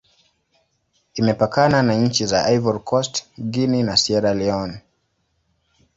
[1.13, 4.81] Imepakana na nchi za Ivory Coast, Guinea, na Sierra Leone.